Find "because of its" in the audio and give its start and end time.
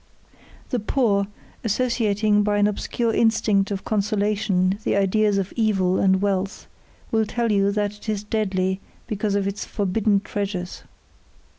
9.05-9.63